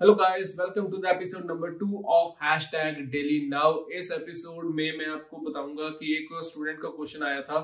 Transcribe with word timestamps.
Hello 0.00 0.14
guys 0.14 0.54
welcome 0.58 0.86
to 0.90 0.96
the 0.96 1.06
episode 1.06 1.50
number 1.50 1.70
two 1.70 2.02
of 2.08 2.44
hashtag 2.44 3.00
daily 3.10 3.40
now 3.48 3.72
इस 3.88 4.10
episode 4.12 4.64
में 4.74 4.98
मैं 4.98 5.06
आपको 5.06 5.36
बताऊँगा 5.38 5.88
कि 5.88 6.12
एक 6.14 6.28
स्टूडेंट 6.44 6.78
का 6.82 6.88
क्वेश्चन 6.88 7.24
आया 7.24 7.42
था। 7.42 7.60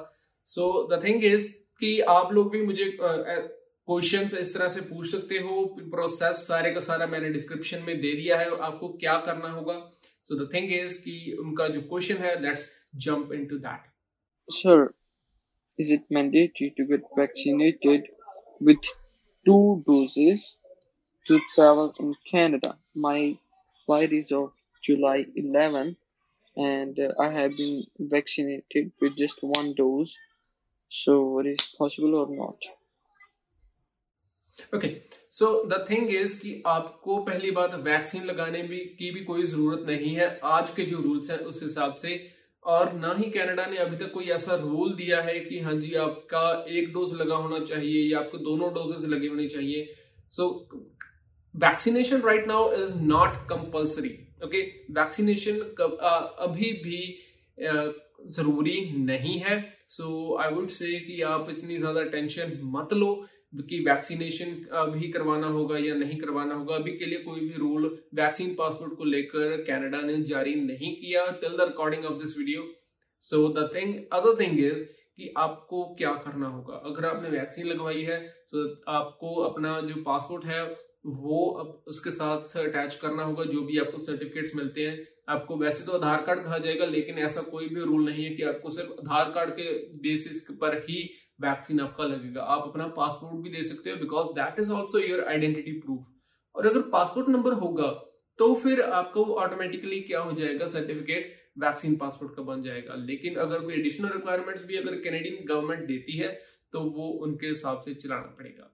सो 0.49 0.67
द 0.89 1.03
थिंग 1.05 1.25
इज़ 1.25 1.47
कि 1.81 2.01
आप 2.15 2.33
लोग 2.33 2.51
भी 2.53 2.61
मुझे 2.63 2.85
क्वेश्चंस 3.01 4.35
इस 4.35 4.53
तरह 4.55 4.69
से 4.69 4.81
पूछ 4.81 5.11
सकते 5.11 5.39
हो। 5.39 5.65
प्रोसेस 5.91 6.47
सारे 6.49 6.73
का 6.75 6.81
सारा 6.81 7.07
मैंने 7.07 7.31
डिस्क्रिप्शन 7.31 7.83
में 7.83 7.95
दे 8.01 8.13
दिया 8.13 8.39
है। 8.39 8.51
आपको 8.61 8.89
क्या 8.97 9.17
करना 9.21 9.53
होगा? 9.53 9.79
सो 10.23 10.45
द 10.45 10.49
थिंग 10.55 10.73
इज़ 10.73 11.01
कि 11.05 11.37
उनका 11.41 11.69
जो 11.69 11.81
क्वेश्चन 11.89 12.23
है 12.25 12.41
let's 12.43 12.71
jump 13.07 13.33
into 13.33 13.59
that 13.59 13.91
sir 14.49 14.87
is 15.79 15.95
it 15.95 16.05
mandatory 16.13 16.69
to 16.69 16.87
get 16.87 17.19
vaccinated 17.19 18.13
with 18.63 18.95
two 19.47 19.59
doses 19.89 20.47
to 21.27 21.41
travel 21.53 21.95
in 21.99 22.15
Canada. 22.25 22.77
My 22.95 23.37
flight 23.75 24.13
is 24.13 24.31
of 24.31 24.53
July 24.83 25.27
11, 25.35 25.97
and 26.57 26.99
uh, 26.99 27.13
I 27.21 27.31
have 27.31 27.57
been 27.57 27.83
vaccinated 27.99 28.93
with 29.01 29.17
just 29.17 29.41
one 29.43 29.75
dose. 29.75 30.17
So, 30.89 31.41
it 31.41 31.47
is 31.47 31.75
possible 31.79 32.15
or 32.15 32.29
not? 32.31 32.73
Okay 34.75 34.89
so 35.39 35.47
the 35.69 35.85
thing 35.91 36.11
is 36.17 36.39
कि 36.43 36.53
आपको 36.67 37.17
पहली 37.25 37.51
बात 37.57 37.75
vaccine 37.85 38.25
लगाने 38.25 38.63
भी 38.69 38.79
की 38.99 39.11
भी 39.15 39.25
कोई 39.25 39.43
ज़रूरत 39.47 39.85
नहीं 39.87 40.15
है 40.17 40.29
आज 40.51 40.71
के 40.77 40.85
जो 40.91 41.01
रूल्स 41.03 41.31
हैं 41.31 41.39
उस 41.51 41.63
हिसाब 41.63 41.95
से 42.03 42.15
और 42.75 42.93
ना 42.93 43.13
ही 43.19 43.31
कनाडा 43.31 43.67
ने 43.71 43.77
अभी 43.79 43.97
तक 43.97 44.13
कोई 44.13 44.31
ऐसा 44.37 44.55
रूल 44.63 44.95
दिया 44.97 45.21
है 45.23 45.39
कि 45.41 45.59
हाँ 45.67 45.75
जी 45.81 45.93
आपका 46.05 46.47
एक 46.79 46.93
डोज 46.93 47.15
लगा 47.21 47.37
होना 47.45 47.59
चाहिए 47.65 48.01
या 48.13 48.19
आपको 48.21 48.39
दोनों 48.49 48.73
डोजेस 48.75 49.05
लगे 49.11 49.29
होने 49.29 49.49
चाहिए 49.49 49.95
so 50.37 50.49
so, 50.49 50.87
vaccination 51.57 52.21
right 52.23 52.47
now 52.49 52.73
is 52.75 52.95
not 53.05 53.37
compulsory 53.51 54.09
okay 54.45 54.61
vaccination 54.93 55.61
अभी 56.41 56.73
भी 56.83 57.01
ज़रूरी 58.29 58.81
नहीं 59.05 59.39
है। 59.41 59.57
सो 59.89 60.37
आई 60.41 60.53
वुड 60.53 60.69
से 60.71 60.99
कि 61.01 61.21
आप 61.25 61.47
इतनी 61.51 61.77
ज़्यादा 61.79 62.03
टेंशन 62.13 62.59
मत 62.75 62.93
लो 62.95 63.15
कि 63.69 63.79
वैक्सीनेशन 63.85 64.55
अभी 64.79 65.11
करवाना 65.13 65.47
होगा 65.49 65.79
या 65.79 65.95
नहीं 65.95 66.19
करवाना 66.21 66.55
होगा। 66.55 66.75
अभी 66.77 66.91
के 66.93 67.07
लिए 67.07 67.19
कोई 67.19 67.41
भी 67.41 67.59
रूल, 67.59 67.87
वैक्सीन 68.15 68.55
पासपोर्ट 68.55 68.97
को 68.99 69.05
लेकर 69.05 69.57
कनाडा 69.69 70.01
ने 70.01 70.17
जारी 70.25 70.55
नहीं 70.57 70.95
किया 70.97 71.27
till 71.41 71.57
the 71.57 71.69
recording 71.69 72.05
of 72.05 72.23
this 72.23 72.37
video 72.39 72.67
so 73.25 73.49
the 73.51 73.69
thing 73.75 73.95
other 74.13 74.41
thing 74.41 74.59
is 74.61 74.83
कि 75.17 75.33
आपको 75.39 75.85
क्या 75.99 76.13
करना 76.25 76.49
होगा? 76.49 76.83
अगर 76.87 77.05
आपने 77.07 77.29
वैक्सीन 77.31 77.67
लगवाई 77.67 78.03
है 78.03 78.19
तो 78.53 78.65
आपको 78.93 79.35
अपना 79.43 79.81
जो 79.83 80.03
पासपोर्ट 80.05 80.45
है 80.45 80.65
वो 81.07 81.45
अब 81.51 81.85
उसके 81.89 82.11
साथ 82.13 82.57
अटैच 82.59 82.95
करना 82.97 83.23
होगा, 83.23 83.45
जो 83.45 83.63
भी 83.63 83.79
आपको 83.79 83.99
सर्टिफिकेट्स 84.01 84.55
मिलते 84.57 84.87
हैं। 84.87 85.07
आपको 85.29 85.57
वैसे 85.57 85.85
तो 85.87 85.93
आधार 85.93 86.23
कार्ड 86.23 86.41
कहा 86.41 86.59
जाएगा, 86.59 86.87
लेकिन 86.87 87.19
ऐसा 87.21 87.41
कोई 87.43 87.69
भी 87.69 87.81
रूल 87.83 88.05
नहीं 88.05 88.25
है 88.25 88.35
कि 88.37 88.43
आपको 88.45 88.71
सिर्फ़ 88.71 88.91
आधार 88.93 89.31
कार्ड 89.33 89.51
के 89.51 89.71
बेसिस 90.03 90.47
पर 90.53 90.77
ही 90.81 91.03
वैक्सीन 91.41 91.81
आपका 91.81 92.05
लगेगा। 92.07 92.43
आप 92.43 92.69
अपना 92.69 92.87
पासपोर्ट 92.97 93.43
भी 93.45 93.51
दे 93.51 93.63
सकते 93.65 93.91
हो 93.91 93.97
because 93.97 94.27
that 94.35 94.61
is 94.61 94.73
also 94.73 94.99
your 94.99 95.25
identity 95.25 95.73
proof 95.81 96.05
और 96.55 96.67
अगर 96.67 96.89
पासपोर्ट 96.91 97.29
नंबर 97.29 97.53
होगा 97.55 97.89
तो 98.39 98.55
फिर 98.57 98.81
आपको 98.83 99.25
ऑटोमेटिकली 99.37 100.01
क्या 100.03 100.21
हो 100.21 100.33
जाएगा 100.33 100.67
सर्टिफिकेट 100.69 101.35
वैक्सीन 101.59 101.97
पासपोर्ट 101.97 102.35
का 102.37 102.43
बन 102.45 102.63
जाएगा। 102.63 102.95
लेकिन 102.97 103.35
अगर 103.37 103.61
कोई 103.61 103.75
एडिशनल 103.75 104.09
रिक्वायरमेंट्स 104.09 104.67
भी 104.67 104.77
अगर 104.77 104.97
कैनेडियन 105.01 105.45
गवर्नमेंट 105.47 105.87
देती 105.89 106.19
है 106.19 106.29
तो 106.73 106.81
वो 106.91 107.09
उनके 107.25 107.47
हिसाब 107.47 107.81
से 107.81 107.95
चलाना 107.97 108.35
पड़ेगा। 108.39 108.73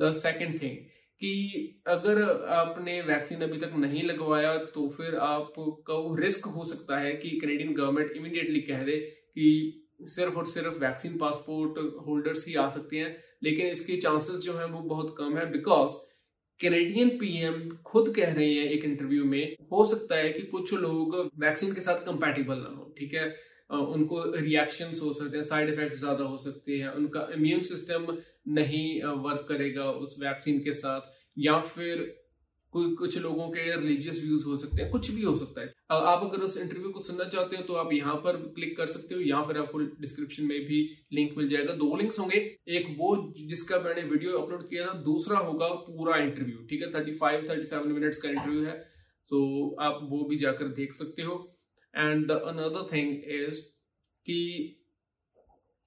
द 0.00 0.12
सेकेंड 0.14 0.60
थिंग 0.62 0.76
कि 1.20 1.82
अगर 1.86 2.22
आपने 2.54 3.00
वैक्सीन 3.02 3.42
अभी 3.42 3.58
तक 3.58 3.72
नहीं 3.76 4.02
लगवाया 4.02 4.56
तो 4.74 4.88
फिर 4.96 5.14
आपको 5.24 6.14
रिस्क 6.16 6.46
हो 6.46 6.64
सकता 6.64 6.98
है 6.98 7.12
कि 7.14 7.30
कैनेडियन 7.40 7.74
गवर्नमेंट 7.74 8.12
इमीडिएटली 8.16 8.60
कह 8.62 8.82
दे 8.84 8.96
कि 9.32 9.46
सिर्फ़ 10.06 10.34
और 10.34 10.46
सिर्फ़ 10.46 10.74
वैक्सीन 10.78 11.16
पासपोर्ट 11.18 11.78
होल्डर्स 12.06 12.46
ही 12.48 12.54
आ 12.54 12.68
सकते 12.70 12.98
हैं। 12.98 13.16
लेकिन 13.42 13.66
इसके 13.66 13.96
चांसेस 13.96 14.36
जो 14.40 14.58
हैं 14.58 14.66
वो 14.66 14.80
बहुत 14.88 15.14
कम 15.18 15.36
है 15.38 15.50
बिकॉज़ 15.52 15.96
कैनेडियन 16.60 17.08
पीएम 17.18 17.68
खुद 17.86 18.12
कह 18.16 18.32
रहे 18.32 18.52
हैं 18.54 18.64
एक 18.66 18.84
इंटरव्यू 18.84 19.24
में, 19.24 19.56
हो 19.72 19.84
सकता 19.84 20.16
है 20.16 20.28
कि 20.32 20.42
कुछ 20.46 20.72
लोग 20.74 21.16
वैक्सीन 21.38 21.74
के 21.74 21.80
साथ 21.80 22.04
कंपैटिबल 22.06 22.58
ना 22.58 22.68
हो, 22.76 22.94
ठीक 22.98 23.14
है? 23.14 23.28
उनको 23.70 24.22
रिएक्शन 24.36 24.92
हो 24.98 25.12
सकते 25.12 25.36
हैं 25.36 25.44
साइड 25.44 25.68
इफ़ेक्ट 25.68 25.96
ज़्यादा 25.96 26.24
हो 26.24 26.36
सकते 26.38 26.72
हैं, 26.72 26.88
उनका 26.90 27.28
इम्यून 27.34 27.62
सिस्टम 27.64 28.06
नहीं 28.50 29.02
वर्क 29.22 29.46
करेगा 29.48 29.90
उस 30.02 30.16
वैक्सीन 30.20 30.58
के 30.64 30.72
साथ, 30.74 31.00
या 31.36 31.58
फिर 31.60 32.04
कोई, 32.72 32.94
कुछ 32.94 33.16
लोगों 33.18 33.48
के 33.50 33.60
रिलीजियस 33.72 34.22
व्यूज़ 34.22 34.44
हो 34.44 34.56
सकते 34.58 34.82
हैं, 34.82 34.90
कुछ 34.90 35.10
भी 35.10 35.22
हो 35.22 35.36
सकता 35.38 35.60
है। 35.60 35.72
आप 35.90 36.22
अगर 36.24 36.42
उस 36.44 36.56
इंटरव्यू 36.58 36.90
को 36.90 37.00
सुनना 37.00 37.24
चाहते 37.26 37.56
हो 37.56 37.62
तो 37.64 37.74
आप 37.74 37.92
यहाँ 37.92 38.14
पर 38.24 38.36
क्लिक 38.54 38.76
कर 38.76 38.86
सकते 38.88 39.14
हो 39.14 39.20
या 39.22 39.42
फिर 39.42 39.58
आपको 39.58 39.78
डिस्क्रिप्शन 40.00 40.44
में 40.44 40.58
भी 40.62 40.80
लिंक 41.12 41.36
मिल 41.38 41.48
जाएगा। 41.48 41.72
दो 41.74 41.96
लिंक्स 41.96 42.18
होंगे, 42.18 42.38
एक 42.68 42.94
वो 42.98 43.16
जिसका 43.40 43.78
मैंने 43.80 44.02
वीडियो 44.04 44.38
अपलोड 44.38 44.68
किया 44.68 44.86
था, 44.86 44.92
दूसरा 45.02 45.38
होगा 45.38 45.68
पूरा 45.68 46.16
इंटरव्यू 46.18 46.66
ठीक 46.70 46.82
है? 46.82 46.92
Thirty 46.94 47.14
five 47.16 47.48
thirty 47.50 47.66
seven 47.66 47.92
minutes 47.92 48.22
का 48.22 48.28
इंटरव्यू 48.30 48.64
है 48.64 48.78
तो 49.30 49.76
आप 49.80 50.00
वो 50.04 50.24
भी 50.24 50.36
जाकर 50.38 50.68
देख 50.74 50.92
सकते 50.94 51.22
हो। 51.22 51.36
एंड 51.96 52.30
अनदर 52.30 52.88
थिंग 52.92 53.24
इज़ 53.40 53.60
कि 54.26 54.72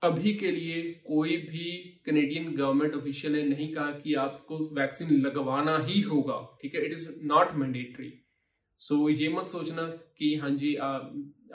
अभी 0.02 0.34
के 0.34 0.52
लिए 0.52 0.82
कोई 1.08 1.38
भी 1.38 1.64
कैनेडियन 2.06 2.56
गवर्नमेंट 2.56 2.94
ऑफिशियल 2.96 3.36
ने 3.36 3.44
नहीं 3.44 3.74
कहा 3.74 3.92
कि 3.92 4.14
आपको 4.14 4.58
वैक्सीन 4.76 5.10
लगवाना 5.22 5.78
ही 5.78 6.02
होगा 6.02 6.38
ठीक 6.62 6.76
है? 6.76 6.86
It 6.86 6.92
is 6.92 7.10
not 7.24 7.54
mandatory 7.56 8.14
so 8.80 9.10
ये 9.10 9.30
मत 9.30 9.48
सोचना 9.48 9.86
कि 10.18 10.36
हाँ 10.36 10.50
जी 10.50 10.76
आ, 10.76 10.88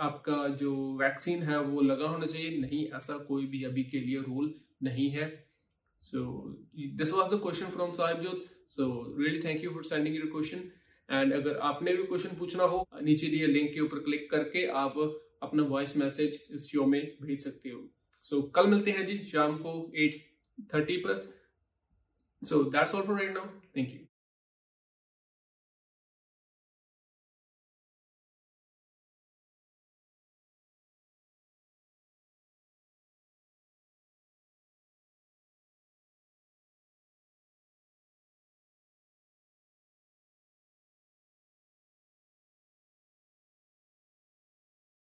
आपका 0.00 0.48
जो 0.60 0.74
वैक्सीन 1.00 1.42
है 1.42 1.60
वो 1.60 1.80
लगा 1.80 2.08
होना 2.08 2.26
चाहिए। 2.26 2.58
नहीं 2.58 2.84
ऐसा 2.96 3.16
कोई 3.28 3.46
भी 3.46 3.62
अभी 3.64 3.84
के 3.84 4.00
लिए 4.00 4.18
रूल 4.18 4.54
नहीं 4.82 5.08
है। 5.10 5.28
So 6.02 6.22
this 6.96 7.12
was 7.12 7.34
the 7.34 7.40
question 7.42 7.66
from 7.66 7.92
Sahibjot 8.22 8.44
so 8.68 8.86
really 9.18 9.40
thank 9.42 9.64
you 9.64 9.70
for 9.70 9.84
sending 9.84 10.16
your 10.16 10.26
question 10.26 10.70
and 11.10 11.32
अगर 11.32 11.56
आपने 11.62 11.94
भी 11.96 12.02
क्वेश्चन 12.02 12.36
पूछना 12.36 12.64
हो 12.64 12.86
नीचे 13.02 13.26
दिए 13.26 13.46
लिंक 13.46 13.72
के 13.74 13.80
ऊपर 13.80 13.98
क्लिक 13.98 14.30
करके 14.30 14.66
आप 14.82 14.98
अपना 15.42 15.62
वॉइस 15.62 15.96
मैसेज 15.96 16.40
इस 16.50 16.68
शो 16.68 16.86
में 16.86 17.00
भेज 17.22 17.44
सकते 17.44 17.70
हो। 17.70 17.80
सो 18.24 18.36
so, 18.36 18.42
कल 18.54 18.66
मिलते 18.66 18.90
हैं 18.90 19.06
जी 19.06 19.18
शाम 19.28 19.56
को 19.58 19.92
एट 19.94 20.24
थर्टी 20.74 20.96
पर। 20.96 21.22
So 22.42 22.62
that's 22.70 22.94
all 22.94 23.02
for 23.02 23.18
right 23.18 23.34
now 23.34 23.46
thank 23.76 23.94
you 23.94 24.00